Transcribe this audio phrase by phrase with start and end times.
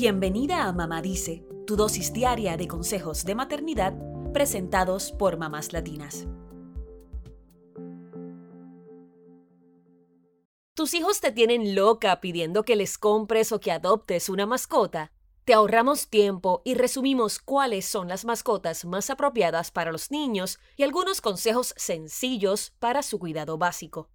[0.00, 3.94] Bienvenida a Mamá Dice, tu dosis diaria de consejos de maternidad
[4.32, 6.28] presentados por mamás latinas.
[10.74, 15.10] ¿Tus hijos te tienen loca pidiendo que les compres o que adoptes una mascota?
[15.44, 20.84] Te ahorramos tiempo y resumimos cuáles son las mascotas más apropiadas para los niños y
[20.84, 24.08] algunos consejos sencillos para su cuidado básico.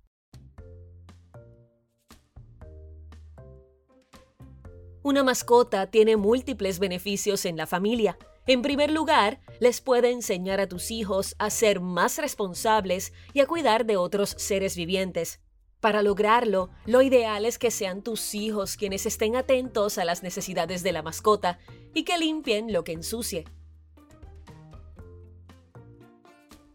[5.03, 8.17] Una mascota tiene múltiples beneficios en la familia.
[8.47, 13.45] En primer lugar, les puede enseñar a tus hijos a ser más responsables y a
[13.45, 15.41] cuidar de otros seres vivientes.
[15.81, 20.83] Para lograrlo, lo ideal es que sean tus hijos quienes estén atentos a las necesidades
[20.83, 21.59] de la mascota
[21.93, 23.43] y que limpien lo que ensucie.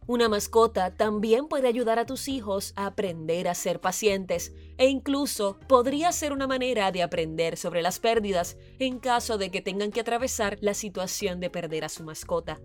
[0.09, 5.59] Una mascota también puede ayudar a tus hijos a aprender a ser pacientes e incluso
[5.69, 10.01] podría ser una manera de aprender sobre las pérdidas en caso de que tengan que
[10.01, 12.59] atravesar la situación de perder a su mascota.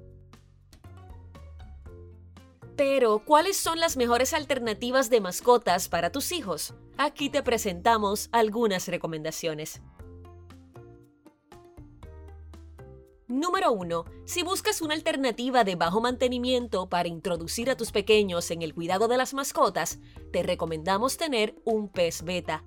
[2.78, 6.74] Pero, ¿cuáles son las mejores alternativas de mascotas para tus hijos?
[6.98, 9.82] Aquí te presentamos algunas recomendaciones.
[13.34, 14.06] Número 1.
[14.26, 19.08] Si buscas una alternativa de bajo mantenimiento para introducir a tus pequeños en el cuidado
[19.08, 19.98] de las mascotas,
[20.32, 22.64] te recomendamos tener un pez beta.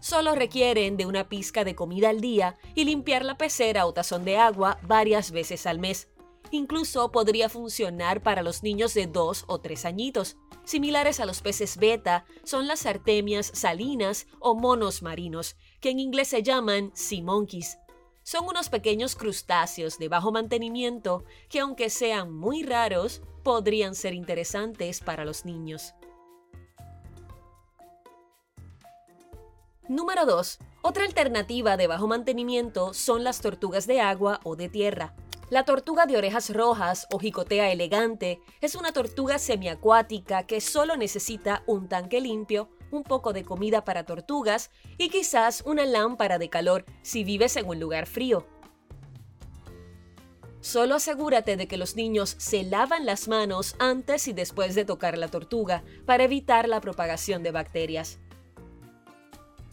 [0.00, 4.24] Solo requieren de una pizca de comida al día y limpiar la pecera o tazón
[4.24, 6.08] de agua varias veces al mes.
[6.50, 10.38] Incluso podría funcionar para los niños de 2 o 3 añitos.
[10.64, 16.28] Similares a los peces beta son las artemias salinas o monos marinos, que en inglés
[16.28, 17.78] se llaman sea monkeys.
[18.22, 25.00] Son unos pequeños crustáceos de bajo mantenimiento que aunque sean muy raros, podrían ser interesantes
[25.00, 25.94] para los niños.
[29.88, 30.58] Número 2.
[30.82, 35.16] Otra alternativa de bajo mantenimiento son las tortugas de agua o de tierra.
[35.52, 41.62] La tortuga de orejas rojas o jicotea elegante es una tortuga semiacuática que solo necesita
[41.66, 46.86] un tanque limpio un poco de comida para tortugas y quizás una lámpara de calor
[47.02, 48.46] si vives en un lugar frío.
[50.62, 55.18] Solo asegúrate de que los niños se lavan las manos antes y después de tocar
[55.18, 58.20] la tortuga para evitar la propagación de bacterias.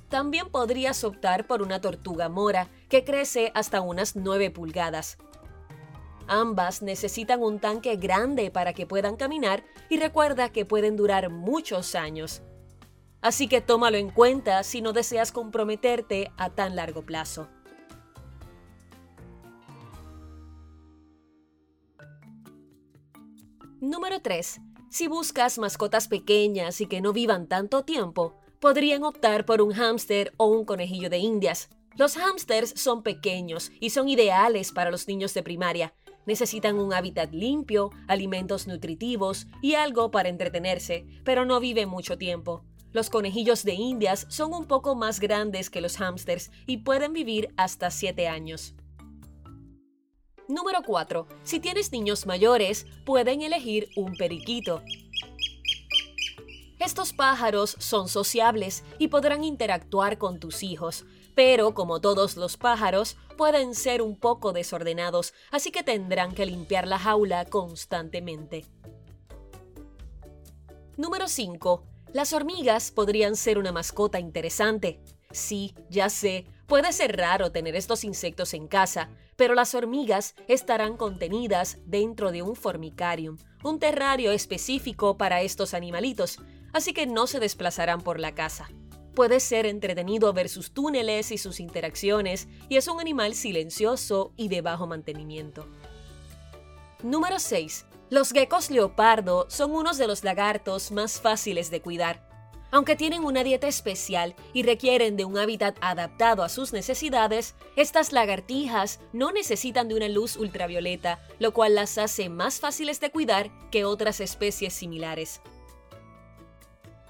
[0.10, 5.18] También podrías optar por una tortuga mora, que crece hasta unas 9 pulgadas.
[6.32, 11.96] Ambas necesitan un tanque grande para que puedan caminar y recuerda que pueden durar muchos
[11.96, 12.44] años.
[13.20, 17.48] Así que tómalo en cuenta si no deseas comprometerte a tan largo plazo.
[23.82, 24.62] Número 3.
[24.92, 30.32] Si buscas mascotas pequeñas y que no vivan tanto tiempo, podrían optar por un hámster
[30.38, 31.70] o un conejillo de indias.
[31.96, 35.94] Los hámsters son pequeños y son ideales para los niños de primaria.
[36.30, 42.64] Necesitan un hábitat limpio, alimentos nutritivos y algo para entretenerse, pero no viven mucho tiempo.
[42.92, 47.52] Los conejillos de indias son un poco más grandes que los hámsters y pueden vivir
[47.58, 48.76] hasta 7 años.
[50.48, 51.28] Número 4.
[51.42, 54.84] Si tienes niños mayores, pueden elegir un periquito.
[56.80, 63.18] Estos pájaros son sociables y podrán interactuar con tus hijos, pero como todos los pájaros,
[63.38, 68.66] pueden ser un poco desordenados, así que tendrán que limpiar la jaula constantemente.
[70.96, 71.84] Número 5.
[72.14, 75.02] Las hormigas podrían ser una mascota interesante.
[75.32, 80.96] Sí, ya sé, puede ser raro tener estos insectos en casa, pero las hormigas estarán
[80.96, 86.40] contenidas dentro de un formicarium, un terrario específico para estos animalitos,
[86.74, 88.70] así que no se desplazarán por la casa.
[89.16, 94.48] Puede ser entretenido ver sus túneles y sus interacciones, y es un animal silencioso y
[94.48, 95.68] de bajo mantenimiento.
[97.04, 97.86] Número 6.
[98.10, 102.28] Los geckos leopardo son unos de los lagartos más fáciles de cuidar.
[102.72, 108.12] Aunque tienen una dieta especial y requieren de un hábitat adaptado a sus necesidades, estas
[108.12, 113.50] lagartijas no necesitan de una luz ultravioleta, lo cual las hace más fáciles de cuidar
[113.72, 115.42] que otras especies similares.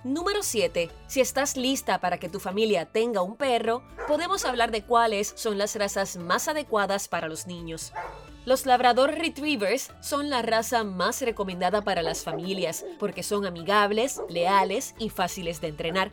[0.06, 0.90] Número 7.
[1.07, 5.57] Si estás lista para que tu familia tenga un perro, podemos hablar de cuáles son
[5.57, 7.92] las razas más adecuadas para los niños.
[8.46, 14.96] Los Labrador Retrievers son la raza más recomendada para las familias porque son amigables, leales
[15.00, 16.12] y fáciles de entrenar.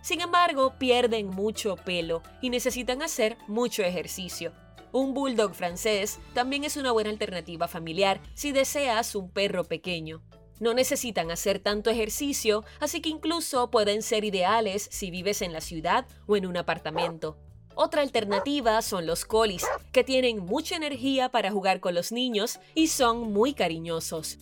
[0.00, 4.52] Sin embargo, pierden mucho pelo y necesitan hacer mucho ejercicio.
[4.92, 10.22] Un bulldog francés también es una buena alternativa familiar si deseas un perro pequeño.
[10.60, 15.60] No necesitan hacer tanto ejercicio, así que incluso pueden ser ideales si vives en la
[15.60, 17.38] ciudad o en un apartamento.
[17.76, 22.86] Otra alternativa son los colis, que tienen mucha energía para jugar con los niños y
[22.86, 24.38] son muy cariñosos.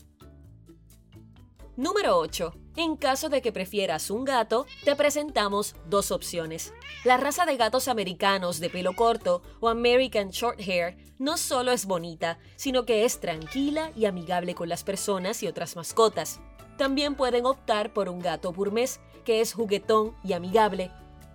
[1.76, 2.54] Número 8.
[2.76, 6.74] En caso de que prefieras un gato, te presentamos dos opciones.
[7.02, 12.38] La raza de gatos americanos de pelo corto o American Shorthair no solo es bonita,
[12.56, 16.40] sino que es tranquila y amigable con las personas y otras mascotas.
[16.76, 20.90] También pueden optar por un gato burmés, que es juguetón y amigable.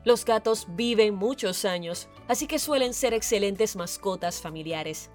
[0.05, 5.09] Los gatos viven muchos años, así que suelen ser excelentes mascotas familiares.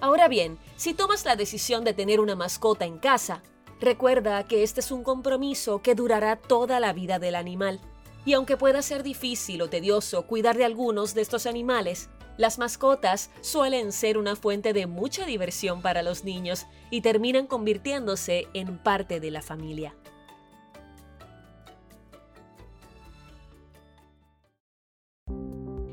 [0.00, 3.42] Ahora bien, si tomas la decisión de tener una mascota en casa,
[3.82, 7.80] Recuerda que este es un compromiso que durará toda la vida del animal.
[8.24, 13.30] Y aunque pueda ser difícil o tedioso cuidar de algunos de estos animales, las mascotas
[13.40, 19.18] suelen ser una fuente de mucha diversión para los niños y terminan convirtiéndose en parte
[19.18, 19.96] de la familia.